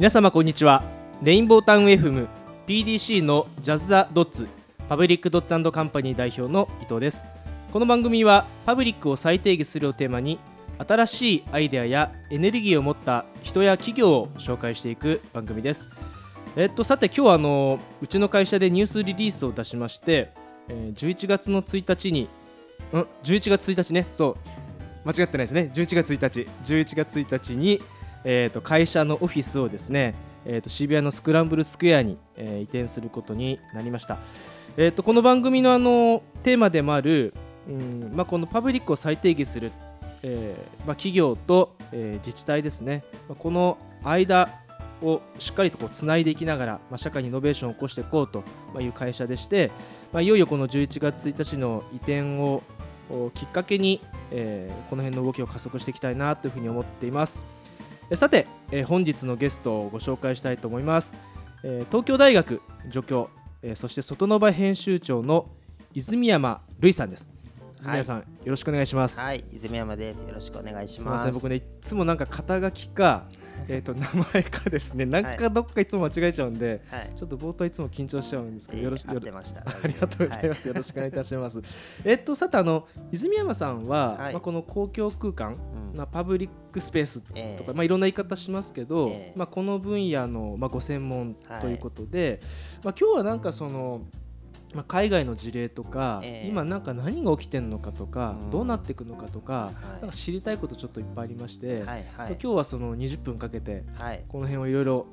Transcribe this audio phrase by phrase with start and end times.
[0.00, 0.82] 皆様こんにちは。
[1.22, 2.26] レインボータウン FM
[2.66, 4.48] PDC のジャズ・ザ・ドッツ
[4.88, 7.22] パブリック・ドッツカンパニー代表の伊藤です。
[7.70, 10.38] この番組はパブリックを再定義するをテーマに
[10.78, 15.90] 新しいアイデアやエネルギーを持った人や企業を紹介していく番組です。
[16.56, 20.30] えっとさて今日はあのうちの会社でニュースリリースを出しまして、
[20.68, 22.26] えー11月の1日に
[22.94, 24.60] うん11月1日ねそう。
[25.04, 25.70] 間違ってないですね。
[25.74, 26.48] 11月1日。
[26.64, 27.80] 11月1日に、
[28.24, 34.18] えー、と会社のオフィスをですね、えー、と渋谷のスクランブルスクエアに、え移転することになりました、
[34.76, 37.34] えー、とこの番組のあのテーマでもある、
[37.68, 39.72] うんまあ、このパブリックを再定義する、
[40.22, 44.48] えーまあ、企業と、え自治体ですね、まあこの間
[45.02, 48.44] をしっかりとこうつないでいきながら、まあ、社会にイノベーションを起こしていこうと
[48.80, 49.70] いう会社でして、
[50.12, 52.62] まあ、いよいよこの11月1日の移転を
[53.34, 57.44] きっかけに、えーこの辺の動きを加速していきたいなというふうに思っています。
[58.14, 61.16] さて、えー本日のゲストをご紹介したいと思います、
[61.62, 63.30] えー東京大学助教、
[63.62, 65.46] えーそして外の場編集長の
[65.94, 67.30] 泉山瑠衣さんです
[67.80, 70.20] 泉山さん、よろしくお願いします、はい、泉山です。
[70.20, 71.24] よろしくお願いしすみまます。
[71.24, 73.24] せん僕ねいつもなんか肩書きか
[73.68, 75.06] えーと名前かですね。
[75.06, 79.60] なんかどっかいつも間違えちゃうんで、はい、ちょっと冒頭いつも緊張しちゃうんですけど、よろしく合ってました。
[79.66, 80.68] ありがとうございます。
[80.68, 81.60] よろしくお願いいたします。
[82.04, 84.32] えっと、さて、あの、泉山さんは、はい。
[84.32, 85.96] まあ、この公共空間、うん。
[85.96, 92.40] まあ、パブリックスペースとか、ええまあ、いろんな言い方しますけど、ええまあ、この分野の、まあ、ご専門ということで、
[92.84, 94.02] まあ、今日はなんかその、
[94.74, 96.48] まあ、海外の事例とか、ええ。
[96.48, 98.50] 今なんか何が起きてるのかとか、うん。
[98.50, 105.06] どうなっていくのかとか、はいなんか知りたいことちょっといっぱいありまして、はい、はい、今日はその20分かけてはい、この辺をいろいろ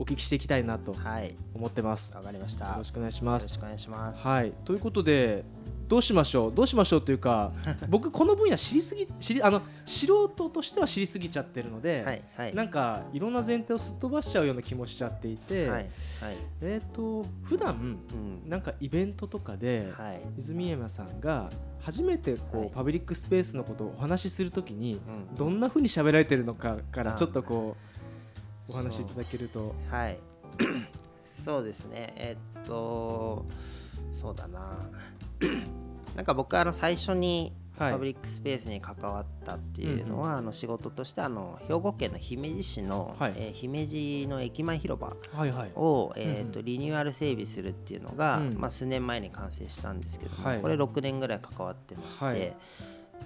[0.00, 2.16] お聞きしていきたいなとはい、思ってます。
[2.16, 2.68] わかりました。
[2.68, 3.50] よろしくお願いしよます。
[3.50, 4.26] ろしくお願いします。
[4.26, 5.44] はい、ということで
[5.88, 6.54] どうしましょう？
[6.54, 7.52] どうしましょうというか
[7.90, 15.88] 僕この分野知りすぎ知りあの素人としては知りすぎちゃってるので、はい、はい、なんかいろんな前提をすっ飛ばしちゃうような気もしちゃっていて、はい、はい、
[16.62, 22.70] えっ、と普段うん、なんかイベントとかで、はい、泉山さんが初めてこう、はい。
[22.70, 27.89] パブリックスペースのことをお話しするときにうん、どんな風に喋られてるのかからあちょっとこう
[28.70, 29.74] お話しいただけると。
[29.90, 30.18] はい。
[31.44, 32.12] そうですね。
[32.16, 33.44] えっと、
[34.12, 34.78] そうだな。
[36.16, 37.92] なんか僕あの最初にはい。
[37.92, 43.32] パブリックスペースに関わったっていうのは、あの仕事としてあの兵庫県の姫路市の、はい。
[43.36, 45.72] えー姫路の駅前広場はいはい。
[45.76, 46.52] を、えーうん。
[46.52, 48.58] とリニューアル整備するっていうのが、うん。
[48.58, 50.60] まあ、数年前に完成したんですけども、はい。
[50.60, 52.56] これ6年ぐらい関わってまして、はい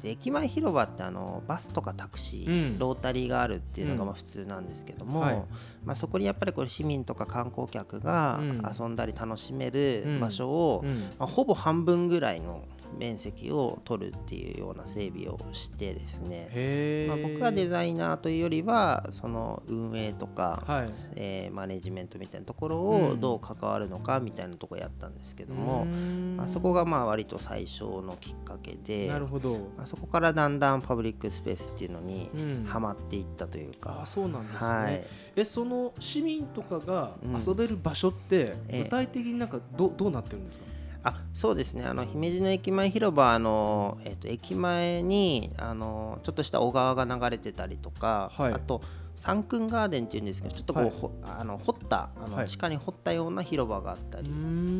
[0.02, 2.78] で駅前広場ってあのバスとかタクシー、うん。
[2.78, 4.06] ロータリーがあるっていうのがうん。
[4.08, 5.44] まあ普通なんですけども、はい。
[5.84, 8.62] まあ、そこにやっぱりこれ市民とか観光客がうん。
[8.78, 10.20] 遊んだり楽しめるうん。
[10.20, 11.00] 場所を、うん。
[11.18, 12.64] まあ、ほぼ半分ぐらいの
[12.98, 20.90] 面積を取るっていうような整備をしてですね、まあ、僕はデザイナーというよりはその運営とか、はい。
[21.16, 23.04] えーマネジメントみたいなところうん。
[23.12, 26.36] をどう関わるのかみたいなところやったんですけども、うーん。
[26.36, 32.64] まあ、そこがまあ割と最初のきっかけで、なるほど、まあ、そこからだんだんパブリックスペースっていうのにうん。
[32.64, 35.04] はまっていったというか、あそうなんですね、はい。
[35.36, 37.38] えその市民とかがうん。
[37.40, 38.82] 遊べる場所ってええ。
[38.84, 40.64] 具体的になんかど,、どうなってるんですか？
[41.06, 41.84] あそうですね。
[41.84, 48.52] あの姫路の駅前広場あの、えっと駅前にあのちょっとした小川が流れてたりとか、はい。
[48.54, 48.80] あと
[49.16, 50.92] 三君ガーデンっていうんですけどちょっとこう、はい。
[50.92, 52.48] ほあの掘ったあの、はい。
[52.48, 54.30] 地下に掘ったような広場があったり、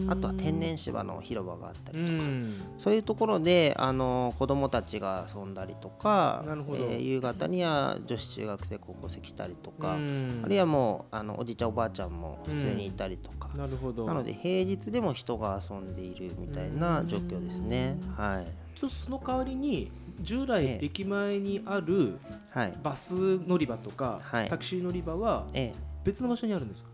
[0.09, 2.57] あとは天然芝の広場があったりとか、うん。
[2.79, 10.43] そういうところであの子供たちが遊んだりとかえー夕方には女子中学生高校生来たりとか、うん。
[10.45, 14.07] あるいはもうあのおじいちゃんおばあちゃんも普通にいたりとか、なるほど。
[14.07, 17.99] なので平日でも人が遊んでいるみたいな状況ですね。
[18.17, 19.91] はい、ちょっとその代わりに
[20.21, 20.85] 従来ええ。
[20.87, 22.19] 駅前にある
[22.51, 22.79] はい。
[22.83, 24.49] バス乗り場とか、はい。
[24.49, 25.75] タクシー乗り場はええ。
[26.05, 26.91] 別の場所にあるんですか？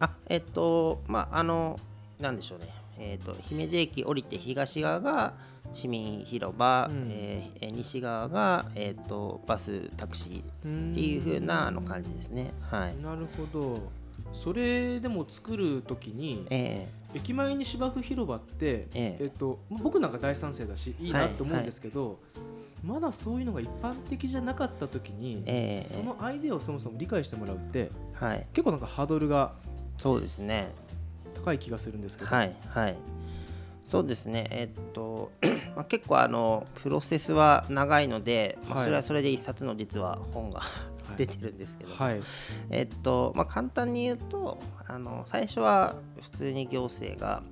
[0.00, 1.78] あえっとまああの
[2.18, 2.66] なんでしょうね、
[2.98, 5.34] えっと姫路駅降りて東側が
[5.72, 7.08] 市民広場、うん。
[7.10, 12.54] えーえー西側が、えっとバスタクシーっていう風なあの感じですね。
[12.60, 12.96] はい。
[13.02, 13.90] なるほど
[14.34, 22.18] それでも作るときにえ駅前に芝生広場って、ええっと、僕なんか大賛成だしいいなはいと思うんですけど、
[22.82, 28.46] まだそういうのが一般的じゃなかった時に、ええそのアイデアをそもそも理解してもらうってーはい。
[28.52, 29.54] 結構なんかハードルが
[29.96, 30.72] そうですね。
[31.34, 32.96] 高い気がするんですけど、はいはい。
[33.84, 34.48] そうですね。
[34.50, 35.30] えっと
[35.76, 42.20] まあ結構あのプロセスは長いので、まあはいそれはそれで一冊の実は本がい出てるんですけど、はい。
[42.70, 47.42] えっとまあ簡単に言うとあの最初は普通に行政が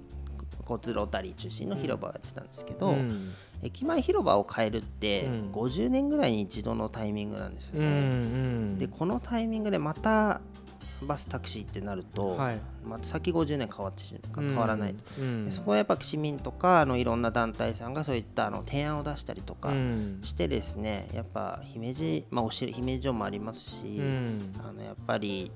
[0.62, 3.32] 交通ロータリー中心の広場をやってたんですけど、うん。
[3.62, 5.52] 駅前広場を変えるってうん。
[5.52, 7.94] 50年ぐらいに一度のタイミングなんですようんうね。
[8.74, 8.78] ん。
[8.78, 10.40] でこのタイミングでまた
[11.06, 12.60] バスタクシーってなると、はい。
[12.84, 15.46] また先50年変わってしまう変わらないと、うん。
[15.46, 20.18] でそこはやっぱ市民とかあのいろんな団体さんがそういったあの提案を出したりとかうん。
[20.22, 24.52] してですね、やっぱ姫路、まあ、お城姫路城もありますし、うん。
[24.66, 25.50] あのやっぱり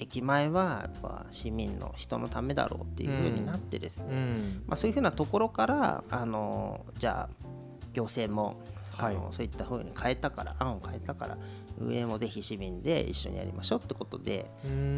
[0.00, 4.62] 駅前はやっぱ市民の人のためだろうっていう風になってですね、うん。
[4.66, 7.48] まあ、そういう風なところからあのじゃあ
[7.94, 8.56] 行政も
[8.96, 11.38] あの、はいそういった風に変えたから案を変えたから
[11.80, 14.50] 運営もぜひ市民で一緒にやりましょうってことで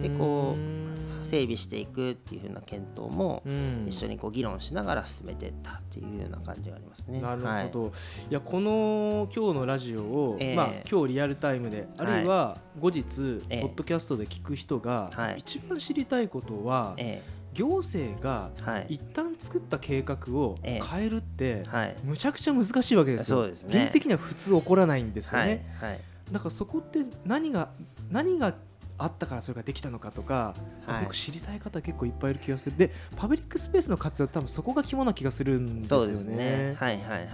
[0.03, 0.91] でこう
[1.25, 3.87] 整備していくっていう風な検討もうん。
[3.87, 7.21] 一緒にこう議論しながら進めていったっていうような感じがありますね。
[7.21, 7.93] なるはいほど、
[8.31, 10.57] い、やこの今日のラジオを、ええ。
[10.57, 13.61] まあ今日リアルタイムであるいは後日、ええ。
[13.63, 15.37] ポッドキャストで聞く人が、はい。
[15.39, 17.23] 一番知りたいことは、え
[17.53, 18.87] 行政がえはい。
[18.91, 20.81] 一旦作った計画をええ。
[20.81, 21.97] 変えるって、はい。
[22.05, 23.39] むちゃくちゃ難しいわけですよ。
[23.39, 23.83] そうですね。
[23.83, 25.49] 現実的には普通起こらないんですよはい。
[25.49, 26.01] ね、はい
[26.33, 27.71] だからそこって何が
[28.11, 28.55] 何が
[28.99, 30.55] あったからそれができたのかとか、
[30.87, 36.77] はい僕知りたい方結構いっぱいいる気がするでパブリックスペースの活用って多分そこが肝な気がするんですよねそうですね。
[36.79, 37.29] はいはいはい。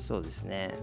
[0.00, 0.74] そうですね。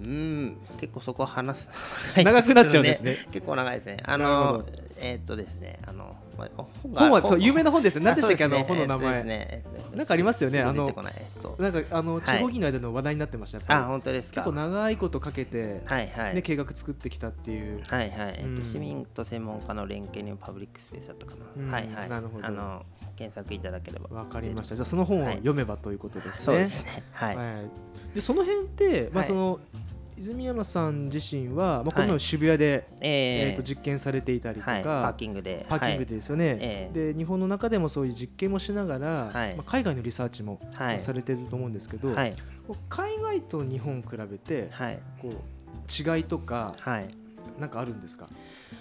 [0.00, 1.70] うん、結構そこは話す
[2.16, 3.16] 長くなっちゃうんですね。
[3.30, 3.98] 結構長いですね。
[4.04, 4.64] あの、
[4.98, 8.02] えーっとですね、あの、まあ本本はそう有名な本ですよ。
[8.02, 8.44] あ何でしたっけ？
[8.44, 9.64] あの本の名前、
[9.94, 10.62] なんかありますよね。
[10.62, 11.56] あのえーっと。
[11.62, 12.22] なんかあのはい。
[12.24, 14.42] 地方議員の間の話題になってましたあ、本当ですか。
[14.42, 15.82] 結構長いことかけて。
[16.34, 18.62] ね計画作ってきたっていう、はいはい、えっとうん。
[18.62, 21.70] 市民と専門家の連携によるパブリックスペースだったかな、うん。
[21.70, 22.08] はいはい。
[22.08, 22.46] なるほど。
[22.46, 22.84] あの
[23.16, 24.16] 検索いただければ。
[24.16, 24.74] わかりました。
[24.76, 27.02] じゃあその本をはい読めばということですね、そうですね。
[27.12, 27.44] はい、は
[28.12, 29.26] い、でその辺って、まあはい。
[29.28, 29.60] その
[30.20, 35.64] 泉山さん自身は、まあ、このようはいに渋谷で、ええーと実験されていたりとか、はい、パーキングで。
[35.66, 39.56] パーキングでですよね、えで日本の中でもそういう実験もしながら、はい。
[39.56, 41.00] まあ、海外のリサーチもはい。
[41.00, 44.98] されてると思うんですけど、海外と日本比べてはい。
[45.22, 45.32] こう
[46.16, 47.08] 違いとかはい。
[47.58, 48.26] なんかあるんですか？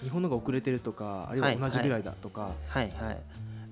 [0.04, 2.92] 日本のが遅れてるとかあるいは同じぐらいだとか、はい。
[2.92, 3.18] はい。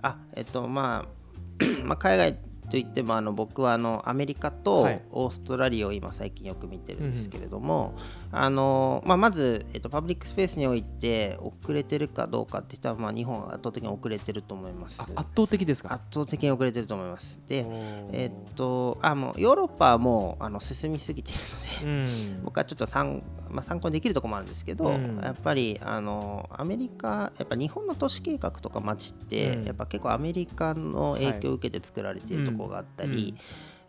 [0.04, 2.38] あえっとまあ まあ海外
[2.70, 5.02] といってもあの僕はあのアメリカとはい。
[5.12, 7.96] オーストラリアを今最近よく見てるんですけれども、
[8.32, 15.02] あのまあ、まず、えっと、パブリックスペースにおいて遅れてるかどうかって言ったら、まあ、日本は圧倒的に遅れてると思います。
[15.02, 15.94] あ圧倒的ですか？
[15.94, 17.42] 圧倒的に遅れてると思います。
[17.48, 17.66] で
[18.12, 21.40] えっとあもうヨーロッパはもうあの進みすぎている
[21.86, 22.44] ので、うん。
[22.44, 25.20] 僕はちょっと参,、まあ、参考にできるところもあるんですけど、うん。
[25.22, 29.66] やっぱりあのアメリカやっぱ日本の都市計画とか街って、うん。
[29.66, 33.24] やっぱ結構アメリカの影響を受けて作られているところがあったり、はい。
[33.24, 33.38] うん。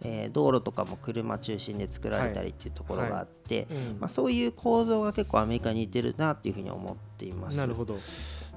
[0.00, 3.96] えー道路とかも車中心で作られたりっていうところがあって、うん。
[3.98, 7.56] まあ、そういう構造が結構アメリカに似てるなっていうふうに思っています。
[7.56, 7.98] なるほど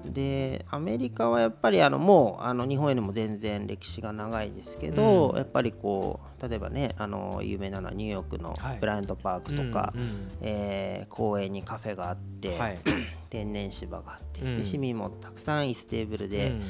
[0.06, 5.38] でアメリカはやっぱりあのもうあの日本よりも全然歴史が長いですけど、うん。
[5.38, 8.78] やっぱりこう例えばねあの有名なのはニューヨークのはい。
[8.80, 10.28] ブライアントパークとか、うんうん。
[10.42, 12.78] えー公園にカフェがあって、はい。
[13.30, 14.58] 天然芝があって、うん。
[14.58, 16.62] で市民もたくさん椅子テーブルでうん。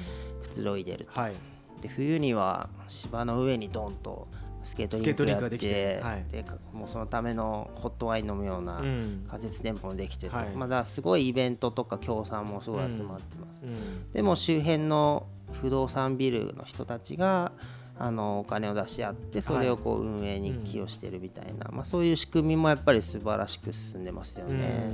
[0.41, 1.33] くつろいでると、はい。
[1.81, 4.27] で冬には芝の上にドンと
[4.63, 6.25] スケートリンクができてはい。
[6.29, 9.25] でかもうそのためのホットワイン飲むようなうん。
[9.29, 10.55] 仮設店舗もできてて、はい。
[10.55, 14.11] まあだすごいイベントとか協賛もすごい集まってます、うん。
[14.11, 15.27] でも周辺の
[15.61, 17.51] 不動産ビルの人たちが
[17.97, 24.89] あのお金を出し合ってそれをこう運営に寄与してるみたいな、まあ、そういう仕組みもやっぱり素晴らしく進んでますよね。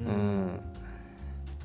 [0.00, 0.06] うん。
[0.06, 0.60] うん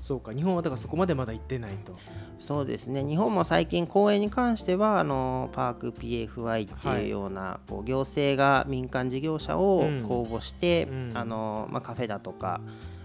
[0.03, 1.97] そうか日本はだからそこまでまだ行ってないと。
[2.37, 3.05] そうですね。
[3.05, 10.03] 日本も最近公園に関してはあのパーク PFI っていうような、こう行政が民間事業者をうん。
[10.03, 11.11] 公募して、うん。
[11.13, 12.59] あのまあ、カフェだとか、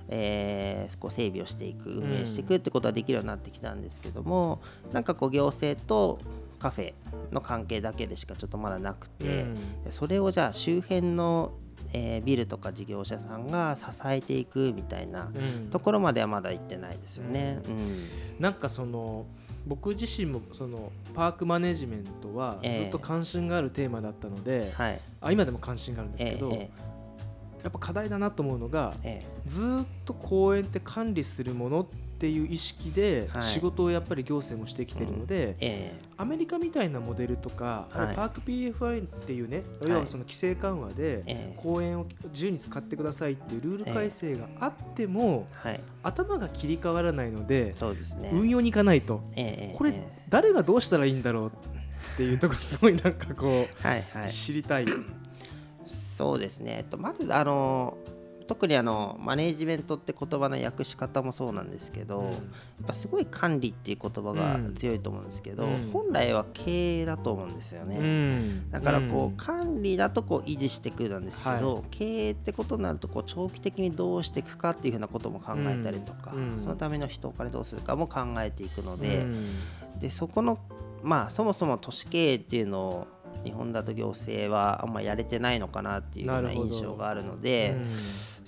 [0.08, 1.92] えーこう整備をしていくん。
[1.98, 6.18] 運営していくってことはできるようになってきたんですけども、なんかこう行政と
[6.58, 6.94] カフェ
[7.30, 9.58] の関係だけでしかちょっとまだなくて、うん。
[9.90, 11.52] それをじゃあ周辺の、
[11.92, 15.70] えービルとか事業者さんが支えていくみたいなうん。
[15.70, 17.60] ところまではまだ行ってないですよね。
[17.66, 18.40] うん。
[18.40, 19.26] なんかその
[19.66, 22.82] 僕自身もそのパークマネジメントはええ。
[22.84, 25.00] ずっと関心があるテーマだったので、はい。
[25.20, 26.70] あ今でも関心があるんですけど、え
[27.62, 29.40] やっぱ課題だなと思うのがええ。
[29.46, 33.42] ずーっと公園って管理するものっていう意識ではい。
[33.42, 36.00] 仕事をやっぱり行政もしてきてるので、ええ。
[36.16, 39.88] アメリカみたいなモデルとか、パーク PFI っていうね、い。
[39.88, 41.54] 要はその規制緩和でええ。
[41.56, 45.80] 公園を自由に使ってくださいっていうルール改正があっても、はい。
[46.02, 47.74] 頭が切り替わらないので。
[48.32, 49.22] 運用に行かないと。
[49.36, 50.22] ええこれええ。
[50.28, 54.32] 誰がどうしたらいいんだろうっていうとこすごいなんかこうはいはい。
[54.32, 54.86] 知りたい。
[55.86, 56.78] そうですね。
[56.78, 57.96] えっとまずあの
[58.48, 62.32] 特にあのマネージメントって言葉の訳し方もそうなんですけど、やっ
[62.86, 65.90] ぱすごい管理っていう言葉が強いと思うんですけど、うん。
[65.92, 67.98] 本来は経営だと思うんですよね。
[67.98, 68.70] うん。
[68.70, 69.36] だからこう、ん。
[69.36, 76.48] 管理だとこう維持していくなんですけど、経営ってことになるとこう長期的にどうしていくかっていうふうなことも考えたりとか、うん。
[76.52, 79.46] うんそのための人お金どうするかも考えていくので,、うん。
[80.00, 80.58] でそこの
[81.02, 83.06] まあそもそも都市経営っていうのを
[83.44, 87.76] 日本だと行政はあんまやれてないのかなっていうような印象があるので。
[87.76, 87.88] うん。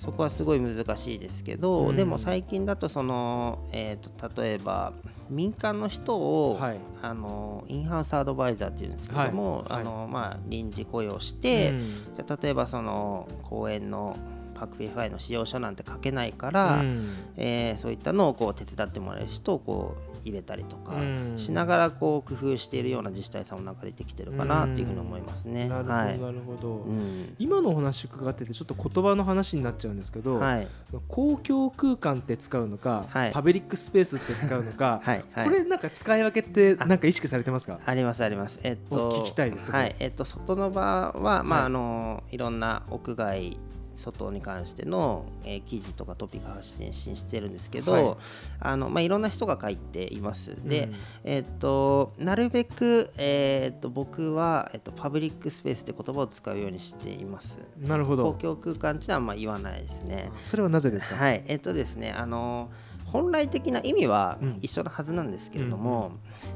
[0.00, 1.97] そこはすごい難しいですけど、うん。
[1.97, 4.94] でも最近だとその、えー、と例えば
[5.28, 6.80] 民間の人を、はい。
[7.02, 9.80] あのインハウスアドバイザーっていうんですけども、はい。
[9.80, 11.78] あのまあ、臨時雇用して、うん。
[12.16, 14.16] じゃあ例えばその公園の
[14.60, 17.14] パーク PFI の使用書なんて書けないから、うん。
[17.36, 21.34] えーそういったのをこう手伝ってもらえる人をこう入れたりとかうん。
[21.38, 25.68] しながらこう工夫しているような自治体さんもなんか出てきてるかなっていうふうに思いますね。
[25.68, 26.20] なるほど、はい。
[26.20, 27.34] なるほど、うん。
[27.38, 30.68] 今のお話伺っててちょっと言葉の話になっちゃうんですけど、はい。
[31.08, 33.32] 公共空間って使うのか、はい。
[33.32, 35.44] パブリックスペースって使うのか、 はいはい。
[35.46, 37.78] これなんか使い分けってなんか意識されてますか？
[37.86, 38.60] ありますあります。
[38.62, 41.66] えっとお聞きたいですはい、えっと外の場はまあ、はい。
[41.66, 43.56] あのいろんな屋外
[44.00, 48.16] 外に関しての、えー記事とかトピック発信してるんですけど、はい
[48.61, 50.57] あのまあいろんな人が書いています。
[50.69, 57.59] で、うんえっとなるべくえっと僕はえっとパブリックスペースって言葉を使うようにしています。
[57.78, 60.30] なるほど公共空間っていうのはあんま言わないですね。
[60.42, 62.71] それはなぜですか、はい、えっとですね、あの
[63.12, 64.58] 本来的な意味はうん。
[64.60, 66.12] 一緒のはずなんですけれども、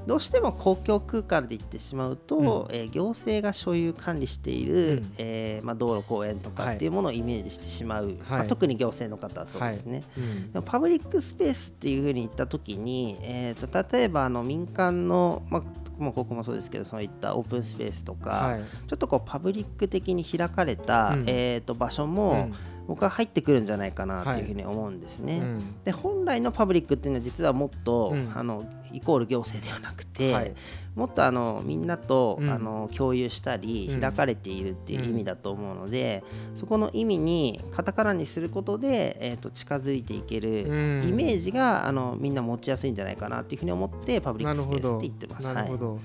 [0.07, 5.13] どうしても公共空間で言ってしまうと、えー行政が所有管理している、うん。
[5.19, 10.03] えーまあ、道路公園とかっていうものをイメージしてしまう、まあ、特に行政の方はそうですね。
[10.17, 10.53] うん。
[10.53, 15.63] でもパブリックスペースっていうふうに言った時に、えー、と例えばあの民間の、まあ、
[16.03, 18.63] もうここもそうですけどそういったオープンスペースとか、はい。
[18.87, 21.25] ちょっとこうパブリック的に開かれた、うん。
[21.27, 22.51] えー、と場所も、
[22.87, 24.43] 僕は入ってくるんじゃないかなとい。
[24.43, 25.39] うふうに思うんですね。
[25.39, 25.83] うん。
[25.85, 28.33] で本来のパブリックっていうのは実はもっと、うん。
[28.35, 30.55] あのイコール行政ではなくて、はい。
[30.95, 32.49] もっとあのみんなと、うん。
[32.49, 34.01] あの共有したりうん。
[34.01, 36.23] 開かれているっていう意味だと思うので、
[36.55, 41.09] そこの意味にカタカナにすることで、えー、と近づいていけるうん。
[41.09, 45.53] イメージがあのみんな持ちやすいんじゃないかなっていうふうに思ってパブリックスペースって言ってます。
[45.53, 45.99] なるほど、い、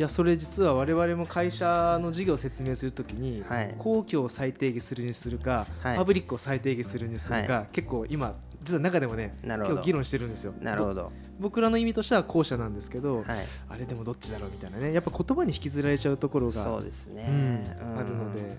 [0.00, 3.74] やそれ実は我々も会社の事業を説明するときに、はい。
[3.78, 5.96] 公共を最低限するにするか、はい。
[5.96, 10.54] パブリックを最低限するにするか、結構今実は中でもね今日議論してるんですよ。
[10.60, 13.24] なるほど、僕らの意味としては後者なんですけど、はい、
[13.68, 14.92] あれでもどっちだろうみたいなね。
[14.92, 17.98] やっぱ言葉に引きずられちゃうところがそうですね、うんうん。
[17.98, 18.58] あるので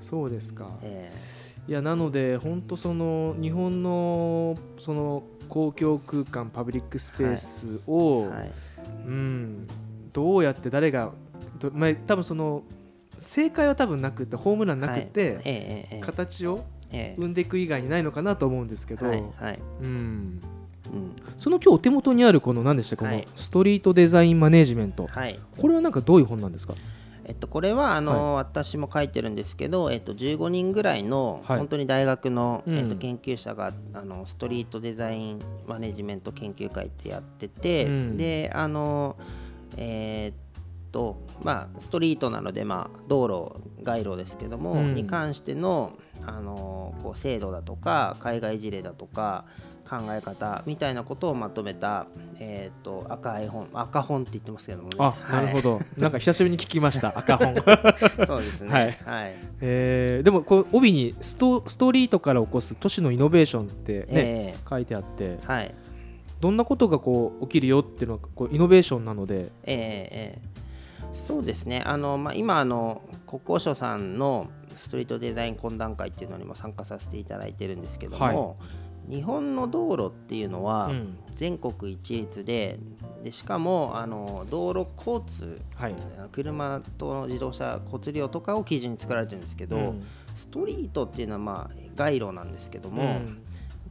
[0.00, 1.10] そうですか、え
[1.66, 8.50] いやなので本当その日本のその公共空間パブリックスペースを、えはい。
[9.06, 9.66] うん
[10.14, 11.12] どうやって誰が
[11.58, 12.62] どまあ多分その
[13.18, 15.42] 正解は多分なくてホームランなくて、はい。
[15.44, 16.00] ええええええ。
[16.00, 17.20] 形をええ。
[17.20, 19.58] 生んでいく以外にないのかなと思うんですけど、はいはい。
[19.82, 20.40] うん、うん。
[21.38, 25.38] その今日お手元にあるこの何でしたこのはいストリートデザインマネジメント、はい。
[25.58, 26.74] これはなんかどういう本なんですか？
[27.26, 31.58] えっと、これはあの、私も書いてるんですけど、えっと、15人ぐらいのはい。
[31.58, 32.74] 本当に大学の、うん。
[32.74, 38.16] えっと、研究者があのストリートデザインマネジメント研究会ってやってて、うん。
[38.18, 39.16] であの
[39.76, 40.34] えーっ
[40.92, 44.94] とまあストリートなので、まあ、道路街路ですけども、うん。
[44.94, 45.92] に関しての
[46.26, 49.44] あのこう制度だとか海外事例だとか
[49.88, 52.06] 考え方みたいなことをまとめた、
[52.40, 54.94] えーっと赤い本赤本って言ってますけどもね。
[54.98, 55.80] あ、なるほど。
[55.98, 57.54] なんか久しぶりに聞きました赤本。
[58.26, 58.70] そうですね。
[58.70, 58.84] はい。
[59.04, 59.34] はい。
[59.60, 65.36] えーでもこう帯にストストリートから起こす都市のイノベーションってね、え書いてあって。
[65.38, 65.74] ーはい。
[66.40, 70.54] どんなことがこう起きるよっていうのはこうイノベーションなので、えーえー
[71.14, 71.82] そうですね。
[71.86, 78.58] あのまあ今あの国交省さんのストリートデザイン懇談会っていうのにも参加させていただいてるんですけども、
[79.08, 81.18] 日本の道路っていうのはうん。
[81.34, 82.78] 全国一律で、
[83.24, 85.94] でしかもあの道路交通はい。
[86.30, 90.06] 車と自動車交通量とかを基準に作られてるんですけど、うん。
[90.36, 93.42] ストリートっていうのはまあ街路なんですけども、うん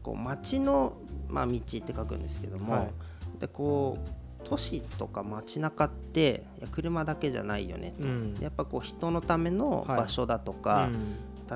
[0.04, 0.94] こう街の、
[1.28, 3.40] まあ、道って書くんですけども、はい。
[3.40, 4.10] でこう
[4.44, 8.34] 都市とか街中って車だけじゃないよねと、うん。
[8.42, 10.90] やっぱこう人のための場所だとか、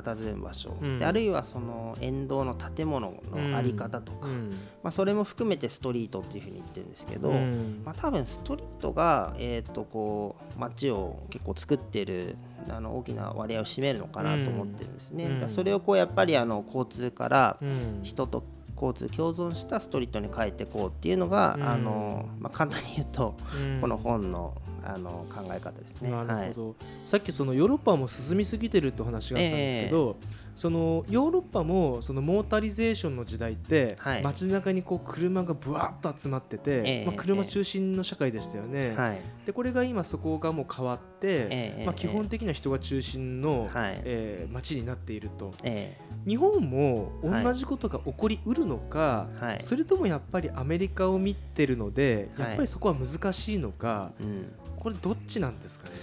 [0.01, 0.99] 佇む場所、うん。
[0.99, 4.49] であるいはその沿道の建物の在り方とか、うん。
[4.83, 7.81] まあ、それも含めてストリートっていうふうに言ってるんですけど、うん。
[7.85, 12.35] まあ、多分ストリートが、えー、とこう街を結構作ってる
[12.69, 15.45] あの大きな割合を占めるのかなと思ってるんですね。
[15.49, 17.99] それをこうやっぱりあの交通からうん。
[18.03, 18.43] 人と
[18.75, 21.67] 交通共存したストリートに変えていこうっていうのが、うん。
[21.67, 23.81] あのまあ、簡単に言うと、うん。
[23.81, 24.53] この本の
[24.93, 26.11] あの考え方ですね。
[26.11, 26.53] なるはい。
[26.53, 26.75] ほど、
[27.05, 30.17] さっきそのヨーロッパも進みすぎてるってお話があったんですけど、
[30.55, 34.23] そのヨーロッパもそのモータリゼーションの時代って、はい。
[34.23, 39.21] 街中にこう車がぶわっと集まってて、ええまあ、車中心の社会でしたよね、はい。
[39.45, 44.01] でこれが今そこがもう変わって、ええまあ、基本的には人が中心の、はい。
[44.03, 45.53] えー街になっていると。
[45.63, 49.57] え日本もはい同じことが起こりうるのか、はい。
[49.61, 52.47] それともやっぱりアメリカを見てるのではい。
[52.47, 55.95] やっぱりそこは難しいのか、えうんこれどっちなんですかね？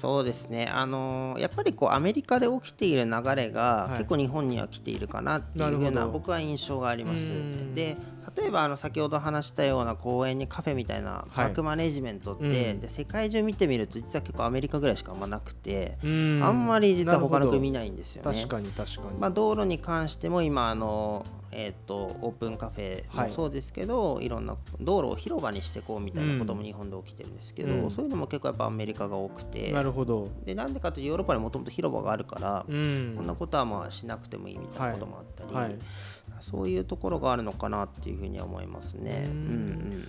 [0.00, 3.98] そうですね、あのーやっぱりこうアメリカで起きている流れがはい。
[3.98, 7.32] 結構日本には来ているかなっていうふうな僕は印象があります。
[7.32, 7.74] うん。
[7.74, 7.96] で
[8.36, 12.80] 例えばあの先ほど話したような公園にカフェみたいなパークマネジメントって、うん。
[12.80, 16.40] で世界中見てみると実は結構アメリカぐらいしかあんまなくて、うん。
[16.44, 18.34] あんまり実は他の国見なないんですよね。
[18.34, 23.28] 確かに確かに、まあ、道路に関しても今あの、えー、とオープンカフェはい。
[23.28, 27.90] もそうですけど、い、ろんな道路を広場にしていこうみたいなことも日本で起きてるんですけど、うん。
[27.90, 33.14] そういうのも結構やっぱアメリカが多くてなるほど、でなんでかというとヨーロッパにもともと広場があるから、うん。
[33.16, 35.78] こんなことはまあしなくてもいいみたいなこともあったり、はい、
[36.42, 39.24] そういうところがあるのかなっていうふうには思いますね。
[39.26, 39.46] ううんん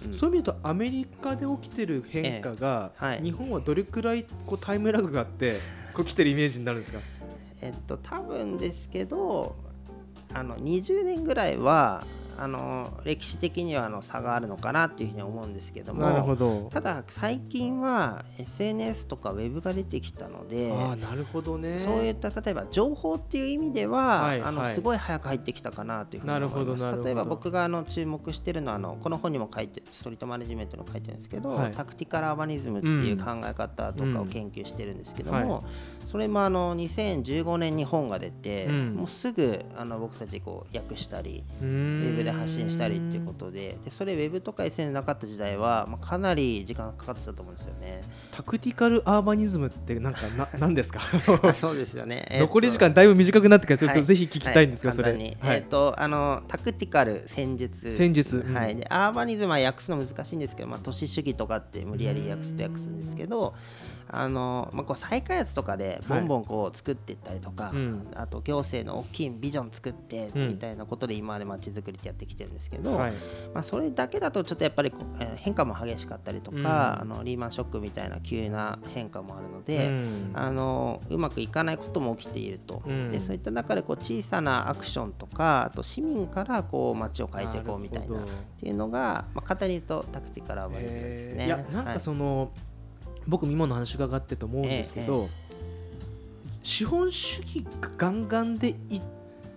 [0.03, 0.13] うんうん。
[0.13, 3.05] そういう意味とアメリカで起きてる変化が、ええ。
[3.05, 3.21] はい。
[3.23, 5.59] 日本はどれくらいこうタイムラグがあって
[5.93, 6.99] こう来てるイメージになるんですか？
[7.61, 9.55] えっと多分ですけど
[10.33, 12.03] あの20年ぐらいは
[12.41, 16.69] あの歴史的にはあの差があるのかなっていうふうに思うんですけどもなるほど。
[16.71, 21.79] ただ最近は SNS とかウェブが出てきたのでああなるほどね。
[21.79, 24.49] そういった例えば情報っていう意味では、はいはい。
[24.49, 26.97] あのすごい早く入ってきたかなというふうに思いなるほどなるほど。
[26.97, 31.71] ます例えば僕があの注目してるのはあのこの本にも書いてストリートマネジメントにも書いてるんですけど、はい。
[31.71, 35.63] タクティカルアーバニズムっていう考え方とかを研究してるんですけども、うんは
[36.05, 38.95] それもあの2015年に本が出て、うん。
[38.95, 48.01] もうすぐあの僕たちこう訳したりウェブで発信したりっていうことででそれウェブとか SNS なかった時代は、まあ、かなり時間がかかってたと思うんですよね。
[48.31, 50.99] タクティカルアーバニズムってなんかな 何ですか？
[51.43, 52.25] あ そうですよね。
[52.31, 54.03] えーと残り時間だいぶ短くなってきたはい。
[54.03, 57.91] ぜひ聞きたいんですが、はいそれ、えっ、とあのタクティカル戦術。
[57.91, 58.43] 戦術。
[58.47, 58.53] うん。
[58.55, 58.75] はい。
[58.75, 63.53] でアーバニズムは訳すの難しいんですけど、まあ、都市主義とかって無理やり訳すと訳すんですけど
[64.11, 68.07] あの、まあ、こう再開発とかでボンボンこう作っていったりとか、うん。
[68.15, 70.47] あと行政の大きいビジョン作ってうん。
[70.49, 73.13] みたいなことで今まで街づくりってやってきてるんですけど、はい。
[73.53, 74.91] まあ、それだけだとちょっとやっぱり
[75.35, 76.67] 変化も激しかったりとか、うん。
[76.67, 80.31] あのリーマンショックみたいな急な変化もあるので、うん。
[80.33, 83.09] あのうまくいかないことも起きていると、うん。
[83.11, 88.21] でそういった中でこう小さなアクションとかあと市民からこう街を変えていこうみたいなっ
[88.59, 91.45] ていうのが、まあ、簡単に言うとタクティカルアーバニズムですね。
[91.45, 92.51] いやなんかその、
[93.29, 95.29] 僕ミモの話伺ってと思うんですけど、
[96.63, 99.01] 資本主義がガンガンでいっ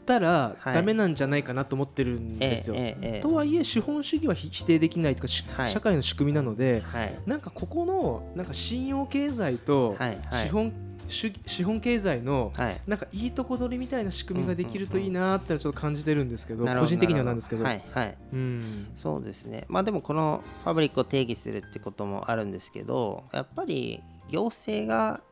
[0.06, 0.74] たらはい。
[0.74, 2.76] ダメなんじゃないかなと思ってるんええですよ。
[3.22, 7.14] とはいえ資本主義は否定できないとか、社会の仕組みなのではい。
[7.26, 9.96] なんかここのなんか信用経済と
[10.30, 10.72] 資本,、
[11.12, 12.80] 主義資本経済のはい。
[12.86, 18.18] なんかいいとこ取りみたいな仕組みができるといいなーってちょっと感じてるんですけど個人的にはなんですけど、はいはい。
[18.32, 18.92] うん。
[18.96, 19.64] そうですね。
[19.68, 25.22] まあでもこのパブリックを定義するってこともあるんですけどやっぱり行政が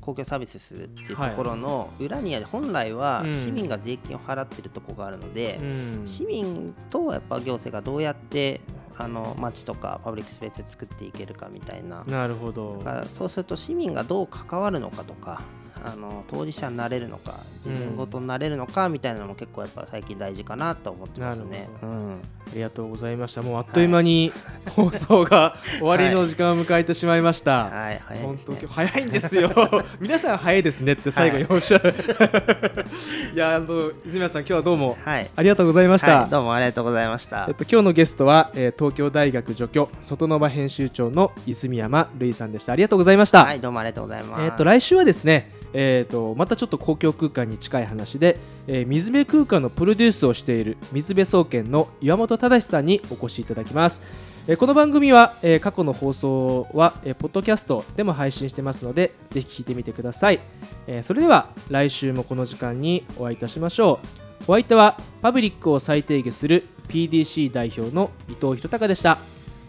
[0.00, 3.34] 公共サービスするっていうところの裏には本来はうん。
[3.34, 6.02] 市民が税金を払ってるところがあるので、うん。
[6.04, 8.60] 市民とやっぱ行政がどうやって
[8.96, 12.04] あの街とかパブリックスペースで作っていけるかみたいな。
[12.06, 12.76] なるほど。
[12.78, 15.42] だからそうすると市民がどう関わるのかとか
[15.84, 21.68] あの当事者になれるのか自分ごとになれるのかみたいなのも結構やっぱ最近大事かなと思ってますね。
[21.82, 22.20] うん。
[22.50, 23.42] ありがとうございました。
[23.42, 24.32] もうあっという間に
[24.74, 28.24] 放送が終わりの時間を迎えてしまいました、はい、早い。
[28.24, 29.50] 本当今日早いんですよ。
[30.00, 31.94] 皆さん早いですねって最後におっしゃる、
[33.34, 37.46] い、やあの泉谷さん今日はどうもはい、ありがとうございました、はい、どうもありがとうございました。
[37.48, 37.54] えっ。
[37.54, 42.72] と、今日のゲストは、えー東京大学助教外野場編集長の泉山瑠衣さんでした。
[42.72, 44.44] ありがとうございました、はい、どうもありがとうございます。
[44.44, 54.02] えー、と来週はですね、えー、とまたちょっと公共空間に近い話で、えー水辺空間のプロデュースをしている水辺総研の岩本忠さんにお越しいただきます、
[54.46, 60.40] えーこの番組は、えー過去の放送は、えーポッドキャストでも配信してますのでぜひ聞いてみてください、
[60.86, 64.06] えーそれでは来週もこの時間にお会いいたしましょう。
[64.48, 69.18] お相手はパブリックを再定義する PDC 代表の伊藤博隆でした。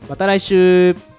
[0.10, 1.11] また来週。